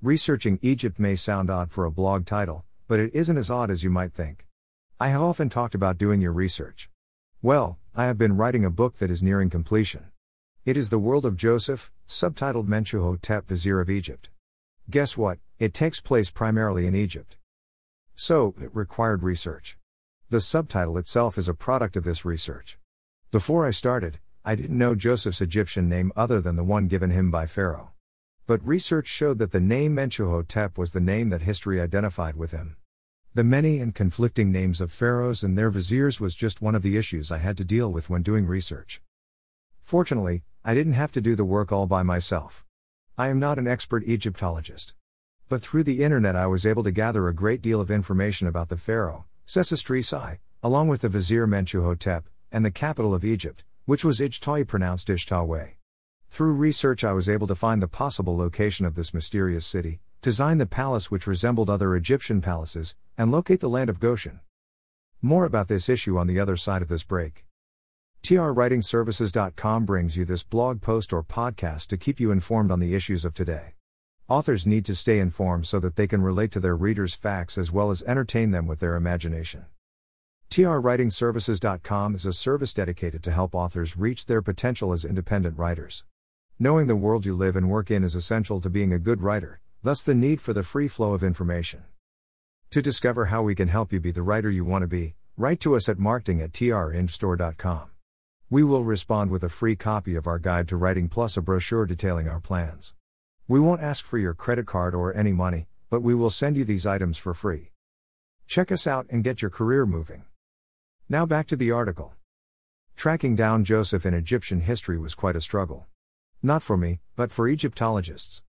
Researching 0.00 0.60
Egypt 0.62 1.00
may 1.00 1.16
sound 1.16 1.50
odd 1.50 1.72
for 1.72 1.84
a 1.84 1.90
blog 1.90 2.24
title, 2.24 2.64
but 2.86 3.00
it 3.00 3.12
isn't 3.12 3.36
as 3.36 3.50
odd 3.50 3.68
as 3.68 3.82
you 3.82 3.90
might 3.90 4.12
think. 4.12 4.46
I 5.00 5.08
have 5.08 5.20
often 5.20 5.48
talked 5.48 5.74
about 5.74 5.98
doing 5.98 6.20
your 6.20 6.32
research. 6.32 6.88
Well, 7.42 7.80
I 7.96 8.04
have 8.04 8.16
been 8.16 8.36
writing 8.36 8.64
a 8.64 8.70
book 8.70 8.98
that 8.98 9.10
is 9.10 9.24
nearing 9.24 9.50
completion. 9.50 10.12
It 10.64 10.76
is 10.76 10.90
The 10.90 11.00
World 11.00 11.26
of 11.26 11.36
Joseph, 11.36 11.90
subtitled 12.06 12.68
Mentuhotep 12.68 13.48
Vizier 13.48 13.80
of 13.80 13.90
Egypt. 13.90 14.30
Guess 14.88 15.16
what? 15.16 15.40
It 15.58 15.74
takes 15.74 16.00
place 16.00 16.30
primarily 16.30 16.86
in 16.86 16.94
Egypt. 16.94 17.36
So, 18.14 18.54
it 18.62 18.70
required 18.72 19.24
research. 19.24 19.78
The 20.30 20.40
subtitle 20.40 20.96
itself 20.96 21.36
is 21.36 21.48
a 21.48 21.54
product 21.54 21.96
of 21.96 22.04
this 22.04 22.24
research. 22.24 22.78
Before 23.32 23.66
I 23.66 23.72
started, 23.72 24.20
I 24.44 24.54
didn't 24.54 24.78
know 24.78 24.94
Joseph's 24.94 25.40
Egyptian 25.40 25.88
name 25.88 26.12
other 26.14 26.40
than 26.40 26.54
the 26.54 26.62
one 26.62 26.86
given 26.86 27.10
him 27.10 27.32
by 27.32 27.46
Pharaoh. 27.46 27.94
But 28.48 28.66
research 28.66 29.06
showed 29.08 29.38
that 29.40 29.50
the 29.50 29.60
name 29.60 29.94
Mentuhotep 29.94 30.78
was 30.78 30.92
the 30.92 31.00
name 31.00 31.28
that 31.28 31.42
history 31.42 31.82
identified 31.82 32.34
with 32.34 32.50
him. 32.50 32.76
The 33.34 33.44
many 33.44 33.78
and 33.78 33.94
conflicting 33.94 34.50
names 34.50 34.80
of 34.80 34.90
pharaohs 34.90 35.44
and 35.44 35.56
their 35.56 35.68
viziers 35.68 36.18
was 36.18 36.34
just 36.34 36.62
one 36.62 36.74
of 36.74 36.80
the 36.80 36.96
issues 36.96 37.30
I 37.30 37.36
had 37.36 37.58
to 37.58 37.64
deal 37.64 37.92
with 37.92 38.08
when 38.08 38.22
doing 38.22 38.46
research. 38.46 39.02
Fortunately, 39.82 40.44
I 40.64 40.72
didn't 40.72 40.94
have 40.94 41.12
to 41.12 41.20
do 41.20 41.36
the 41.36 41.44
work 41.44 41.72
all 41.72 41.86
by 41.86 42.02
myself. 42.02 42.64
I 43.18 43.28
am 43.28 43.38
not 43.38 43.58
an 43.58 43.68
expert 43.68 44.02
Egyptologist. 44.04 44.94
But 45.50 45.60
through 45.60 45.84
the 45.84 46.02
internet, 46.02 46.34
I 46.34 46.46
was 46.46 46.64
able 46.64 46.84
to 46.84 46.90
gather 46.90 47.28
a 47.28 47.34
great 47.34 47.60
deal 47.60 47.82
of 47.82 47.90
information 47.90 48.48
about 48.48 48.70
the 48.70 48.78
pharaoh, 48.78 49.26
Sesostri 49.46 50.38
along 50.62 50.88
with 50.88 51.02
the 51.02 51.10
vizier 51.10 51.46
Mentuhotep, 51.46 52.24
and 52.50 52.64
the 52.64 52.70
capital 52.70 53.14
of 53.14 53.26
Egypt, 53.26 53.64
which 53.84 54.06
was 54.06 54.20
Ijtawi 54.20 54.66
pronounced 54.66 55.08
Ishtawe. 55.08 55.77
Through 56.30 56.52
research, 56.52 57.02
I 57.02 57.12
was 57.12 57.28
able 57.28 57.48
to 57.48 57.54
find 57.56 57.82
the 57.82 57.88
possible 57.88 58.36
location 58.36 58.86
of 58.86 58.94
this 58.94 59.12
mysterious 59.12 59.66
city, 59.66 60.00
design 60.22 60.58
the 60.58 60.66
palace 60.66 61.10
which 61.10 61.26
resembled 61.26 61.68
other 61.68 61.96
Egyptian 61.96 62.40
palaces, 62.40 62.94
and 63.16 63.32
locate 63.32 63.60
the 63.60 63.68
land 63.68 63.90
of 63.90 63.98
Goshen. 63.98 64.40
More 65.20 65.44
about 65.44 65.66
this 65.66 65.88
issue 65.88 66.16
on 66.16 66.28
the 66.28 66.38
other 66.38 66.56
side 66.56 66.80
of 66.80 66.88
this 66.88 67.02
break. 67.02 67.44
TRWritingServices.com 68.22 69.84
brings 69.84 70.16
you 70.16 70.24
this 70.24 70.44
blog 70.44 70.80
post 70.80 71.12
or 71.12 71.24
podcast 71.24 71.88
to 71.88 71.96
keep 71.96 72.20
you 72.20 72.30
informed 72.30 72.70
on 72.70 72.78
the 72.78 72.94
issues 72.94 73.24
of 73.24 73.34
today. 73.34 73.74
Authors 74.28 74.66
need 74.66 74.84
to 74.84 74.94
stay 74.94 75.18
informed 75.18 75.66
so 75.66 75.80
that 75.80 75.96
they 75.96 76.06
can 76.06 76.22
relate 76.22 76.52
to 76.52 76.60
their 76.60 76.76
readers' 76.76 77.14
facts 77.14 77.58
as 77.58 77.72
well 77.72 77.90
as 77.90 78.04
entertain 78.04 78.52
them 78.52 78.66
with 78.66 78.78
their 78.78 78.94
imagination. 78.94 79.66
TRWritingServices.com 80.50 82.14
is 82.14 82.26
a 82.26 82.32
service 82.32 82.74
dedicated 82.74 83.22
to 83.24 83.32
help 83.32 83.54
authors 83.54 83.96
reach 83.96 84.26
their 84.26 84.42
potential 84.42 84.92
as 84.92 85.04
independent 85.04 85.58
writers. 85.58 86.04
Knowing 86.60 86.88
the 86.88 86.96
world 86.96 87.24
you 87.24 87.36
live 87.36 87.54
and 87.54 87.70
work 87.70 87.88
in 87.88 88.02
is 88.02 88.16
essential 88.16 88.60
to 88.60 88.68
being 88.68 88.92
a 88.92 88.98
good 88.98 89.22
writer, 89.22 89.60
thus, 89.84 90.02
the 90.02 90.14
need 90.14 90.40
for 90.40 90.52
the 90.52 90.64
free 90.64 90.88
flow 90.88 91.12
of 91.12 91.22
information. 91.22 91.84
To 92.70 92.82
discover 92.82 93.26
how 93.26 93.44
we 93.44 93.54
can 93.54 93.68
help 93.68 93.92
you 93.92 94.00
be 94.00 94.10
the 94.10 94.24
writer 94.24 94.50
you 94.50 94.64
want 94.64 94.82
to 94.82 94.88
be, 94.88 95.14
write 95.36 95.60
to 95.60 95.76
us 95.76 95.88
at 95.88 96.00
marketing 96.00 96.40
at 96.42 96.50
trindstore.com. 96.50 97.90
We 98.50 98.64
will 98.64 98.82
respond 98.82 99.30
with 99.30 99.44
a 99.44 99.48
free 99.48 99.76
copy 99.76 100.16
of 100.16 100.26
our 100.26 100.40
guide 100.40 100.66
to 100.68 100.76
writing 100.76 101.08
plus 101.08 101.36
a 101.36 101.42
brochure 101.42 101.86
detailing 101.86 102.28
our 102.28 102.40
plans. 102.40 102.92
We 103.46 103.60
won't 103.60 103.80
ask 103.80 104.04
for 104.04 104.18
your 104.18 104.34
credit 104.34 104.66
card 104.66 104.96
or 104.96 105.14
any 105.14 105.32
money, 105.32 105.68
but 105.90 106.00
we 106.00 106.12
will 106.12 106.28
send 106.28 106.56
you 106.56 106.64
these 106.64 106.86
items 106.86 107.18
for 107.18 107.34
free. 107.34 107.70
Check 108.48 108.72
us 108.72 108.84
out 108.84 109.06
and 109.10 109.22
get 109.22 109.42
your 109.42 109.50
career 109.52 109.86
moving. 109.86 110.24
Now 111.08 111.24
back 111.24 111.46
to 111.48 111.56
the 111.56 111.70
article. 111.70 112.14
Tracking 112.96 113.36
down 113.36 113.64
Joseph 113.64 114.04
in 114.04 114.12
Egyptian 114.12 114.62
history 114.62 114.98
was 114.98 115.14
quite 115.14 115.36
a 115.36 115.40
struggle. 115.40 115.86
Not 116.42 116.62
for 116.62 116.76
me, 116.76 117.00
but 117.16 117.32
for 117.32 117.48
Egyptologists. 117.48 118.44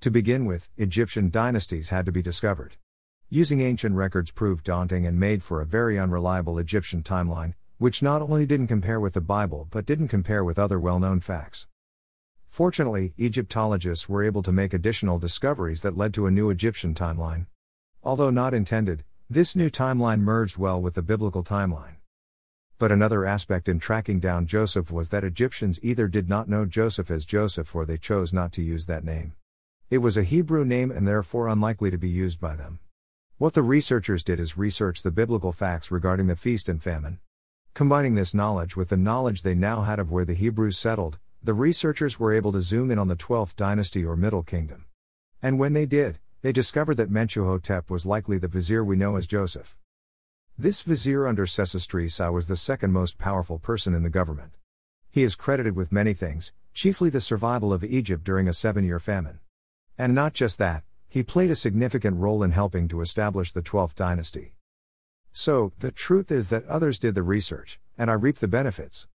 To 0.00 0.10
begin 0.10 0.46
with, 0.46 0.70
Egyptian 0.78 1.28
dynasties 1.28 1.90
had 1.90 2.06
to 2.06 2.12
be 2.12 2.22
discovered. 2.22 2.76
Using 3.28 3.60
ancient 3.60 3.96
records 3.96 4.30
proved 4.30 4.64
daunting 4.64 5.06
and 5.06 5.20
made 5.20 5.42
for 5.42 5.60
a 5.60 5.66
very 5.66 5.98
unreliable 5.98 6.58
Egyptian 6.58 7.02
timeline, 7.02 7.52
which 7.76 8.02
not 8.02 8.22
only 8.22 8.46
didn't 8.46 8.68
compare 8.68 8.98
with 8.98 9.12
the 9.12 9.20
Bible 9.20 9.68
but 9.70 9.84
didn't 9.84 10.08
compare 10.08 10.42
with 10.42 10.58
other 10.58 10.80
well 10.80 10.98
known 10.98 11.20
facts. 11.20 11.66
Fortunately, 12.46 13.12
Egyptologists 13.18 14.08
were 14.08 14.22
able 14.22 14.42
to 14.42 14.52
make 14.52 14.72
additional 14.72 15.18
discoveries 15.18 15.82
that 15.82 15.98
led 15.98 16.14
to 16.14 16.26
a 16.26 16.30
new 16.30 16.48
Egyptian 16.48 16.94
timeline. 16.94 17.46
Although 18.02 18.30
not 18.30 18.54
intended, 18.54 19.04
this 19.28 19.54
new 19.54 19.68
timeline 19.68 20.20
merged 20.20 20.56
well 20.56 20.80
with 20.80 20.94
the 20.94 21.02
biblical 21.02 21.44
timeline. 21.44 21.96
But 22.78 22.90
another 22.90 23.24
aspect 23.24 23.68
in 23.68 23.78
tracking 23.78 24.18
down 24.18 24.46
Joseph 24.46 24.90
was 24.90 25.10
that 25.10 25.22
Egyptians 25.22 25.78
either 25.82 26.08
did 26.08 26.28
not 26.28 26.48
know 26.48 26.64
Joseph 26.64 27.10
as 27.10 27.24
Joseph 27.24 27.74
or 27.74 27.84
they 27.84 27.96
chose 27.96 28.32
not 28.32 28.52
to 28.52 28.62
use 28.62 28.86
that 28.86 29.04
name. 29.04 29.34
It 29.90 29.98
was 29.98 30.16
a 30.16 30.24
Hebrew 30.24 30.64
name 30.64 30.90
and 30.90 31.06
therefore 31.06 31.46
unlikely 31.46 31.92
to 31.92 31.98
be 31.98 32.08
used 32.08 32.40
by 32.40 32.56
them. 32.56 32.80
What 33.38 33.54
the 33.54 33.62
researchers 33.62 34.24
did 34.24 34.40
is 34.40 34.58
research 34.58 35.02
the 35.02 35.12
biblical 35.12 35.52
facts 35.52 35.90
regarding 35.90 36.26
the 36.26 36.36
feast 36.36 36.68
and 36.68 36.82
famine. 36.82 37.20
Combining 37.74 38.14
this 38.16 38.34
knowledge 38.34 38.76
with 38.76 38.88
the 38.88 38.96
knowledge 38.96 39.42
they 39.42 39.54
now 39.54 39.82
had 39.82 40.00
of 40.00 40.10
where 40.10 40.24
the 40.24 40.34
Hebrews 40.34 40.76
settled, 40.76 41.18
the 41.42 41.54
researchers 41.54 42.18
were 42.18 42.32
able 42.32 42.52
to 42.52 42.60
zoom 42.60 42.90
in 42.90 42.98
on 42.98 43.08
the 43.08 43.16
12th 43.16 43.54
dynasty 43.54 44.04
or 44.04 44.16
Middle 44.16 44.42
Kingdom. 44.42 44.86
And 45.42 45.58
when 45.58 45.74
they 45.74 45.86
did, 45.86 46.18
they 46.42 46.52
discovered 46.52 46.96
that 46.96 47.10
Mentuhotep 47.10 47.90
was 47.90 48.06
likely 48.06 48.38
the 48.38 48.48
vizier 48.48 48.82
we 48.82 48.96
know 48.96 49.16
as 49.16 49.26
Joseph. 49.26 49.76
This 50.56 50.82
vizier 50.82 51.26
under 51.26 51.46
Sesostri 51.46 52.20
I 52.20 52.30
was 52.30 52.46
the 52.46 52.56
second 52.56 52.92
most 52.92 53.18
powerful 53.18 53.58
person 53.58 53.92
in 53.92 54.04
the 54.04 54.08
government. 54.08 54.52
He 55.10 55.24
is 55.24 55.34
credited 55.34 55.74
with 55.74 55.90
many 55.90 56.14
things, 56.14 56.52
chiefly 56.72 57.10
the 57.10 57.20
survival 57.20 57.72
of 57.72 57.82
Egypt 57.82 58.22
during 58.22 58.46
a 58.46 58.54
seven 58.54 58.84
year 58.84 59.00
famine. 59.00 59.40
And 59.98 60.14
not 60.14 60.32
just 60.32 60.58
that, 60.58 60.84
he 61.08 61.24
played 61.24 61.50
a 61.50 61.56
significant 61.56 62.18
role 62.18 62.44
in 62.44 62.52
helping 62.52 62.86
to 62.86 63.00
establish 63.00 63.50
the 63.50 63.62
12th 63.62 63.96
dynasty. 63.96 64.54
So, 65.32 65.72
the 65.80 65.90
truth 65.90 66.30
is 66.30 66.50
that 66.50 66.64
others 66.66 67.00
did 67.00 67.16
the 67.16 67.24
research, 67.24 67.80
and 67.98 68.08
I 68.08 68.14
reaped 68.14 68.40
the 68.40 68.46
benefits. 68.46 69.08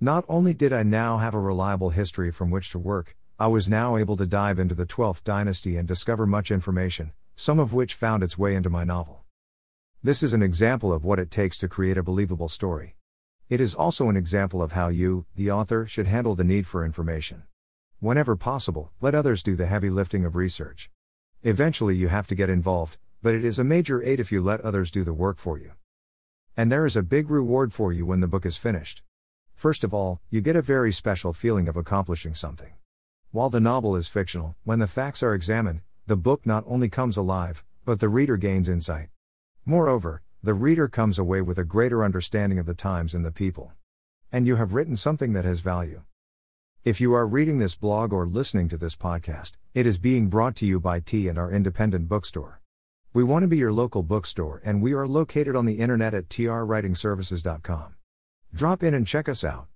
Not 0.00 0.24
only 0.28 0.54
did 0.54 0.72
I 0.72 0.84
now 0.84 1.18
have 1.18 1.34
a 1.34 1.40
reliable 1.40 1.90
history 1.90 2.30
from 2.30 2.52
which 2.52 2.70
to 2.70 2.78
work, 2.78 3.16
I 3.36 3.48
was 3.48 3.68
now 3.68 3.96
able 3.96 4.16
to 4.16 4.26
dive 4.26 4.60
into 4.60 4.76
the 4.76 4.86
12th 4.86 5.24
dynasty 5.24 5.76
and 5.76 5.88
discover 5.88 6.24
much 6.24 6.52
information, 6.52 7.10
some 7.34 7.58
of 7.58 7.74
which 7.74 7.94
found 7.94 8.22
its 8.22 8.38
way 8.38 8.54
into 8.54 8.70
my 8.70 8.84
novel. 8.84 9.23
This 10.04 10.22
is 10.22 10.34
an 10.34 10.42
example 10.42 10.92
of 10.92 11.02
what 11.02 11.18
it 11.18 11.30
takes 11.30 11.56
to 11.56 11.66
create 11.66 11.96
a 11.96 12.02
believable 12.02 12.50
story. 12.50 12.94
It 13.48 13.58
is 13.58 13.74
also 13.74 14.10
an 14.10 14.18
example 14.18 14.60
of 14.60 14.72
how 14.72 14.88
you, 14.88 15.24
the 15.34 15.50
author, 15.50 15.86
should 15.86 16.06
handle 16.06 16.34
the 16.34 16.44
need 16.44 16.66
for 16.66 16.84
information. 16.84 17.44
Whenever 18.00 18.36
possible, 18.36 18.92
let 19.00 19.14
others 19.14 19.42
do 19.42 19.56
the 19.56 19.64
heavy 19.64 19.88
lifting 19.88 20.26
of 20.26 20.36
research. 20.36 20.90
Eventually, 21.42 21.96
you 21.96 22.08
have 22.08 22.26
to 22.26 22.34
get 22.34 22.50
involved, 22.50 22.98
but 23.22 23.34
it 23.34 23.46
is 23.46 23.58
a 23.58 23.64
major 23.64 24.02
aid 24.02 24.20
if 24.20 24.30
you 24.30 24.42
let 24.42 24.60
others 24.60 24.90
do 24.90 25.04
the 25.04 25.14
work 25.14 25.38
for 25.38 25.56
you. 25.56 25.72
And 26.54 26.70
there 26.70 26.84
is 26.84 26.96
a 26.96 27.02
big 27.02 27.30
reward 27.30 27.72
for 27.72 27.90
you 27.90 28.04
when 28.04 28.20
the 28.20 28.28
book 28.28 28.44
is 28.44 28.58
finished. 28.58 29.02
First 29.54 29.84
of 29.84 29.94
all, 29.94 30.20
you 30.28 30.42
get 30.42 30.54
a 30.54 30.60
very 30.60 30.92
special 30.92 31.32
feeling 31.32 31.66
of 31.66 31.78
accomplishing 31.78 32.34
something. 32.34 32.74
While 33.30 33.48
the 33.48 33.58
novel 33.58 33.96
is 33.96 34.06
fictional, 34.06 34.54
when 34.64 34.80
the 34.80 34.86
facts 34.86 35.22
are 35.22 35.34
examined, 35.34 35.80
the 36.06 36.14
book 36.14 36.44
not 36.44 36.62
only 36.66 36.90
comes 36.90 37.16
alive, 37.16 37.64
but 37.86 38.00
the 38.00 38.10
reader 38.10 38.36
gains 38.36 38.68
insight. 38.68 39.08
Moreover, 39.66 40.20
the 40.42 40.52
reader 40.52 40.88
comes 40.88 41.18
away 41.18 41.40
with 41.40 41.58
a 41.58 41.64
greater 41.64 42.04
understanding 42.04 42.58
of 42.58 42.66
the 42.66 42.74
times 42.74 43.14
and 43.14 43.24
the 43.24 43.32
people. 43.32 43.72
And 44.30 44.46
you 44.46 44.56
have 44.56 44.74
written 44.74 44.94
something 44.94 45.32
that 45.32 45.46
has 45.46 45.60
value. 45.60 46.02
If 46.84 47.00
you 47.00 47.14
are 47.14 47.26
reading 47.26 47.60
this 47.60 47.74
blog 47.74 48.12
or 48.12 48.26
listening 48.26 48.68
to 48.68 48.76
this 48.76 48.94
podcast, 48.94 49.52
it 49.72 49.86
is 49.86 49.98
being 49.98 50.28
brought 50.28 50.54
to 50.56 50.66
you 50.66 50.80
by 50.80 51.00
T 51.00 51.28
and 51.28 51.38
our 51.38 51.50
independent 51.50 52.10
bookstore. 52.10 52.60
We 53.14 53.24
want 53.24 53.44
to 53.44 53.48
be 53.48 53.56
your 53.56 53.72
local 53.72 54.02
bookstore 54.02 54.60
and 54.66 54.82
we 54.82 54.92
are 54.92 55.06
located 55.06 55.56
on 55.56 55.64
the 55.64 55.78
internet 55.78 56.12
at 56.12 56.28
trwritingservices.com. 56.28 57.94
Drop 58.52 58.82
in 58.82 58.92
and 58.92 59.06
check 59.06 59.30
us 59.30 59.44
out. 59.44 59.68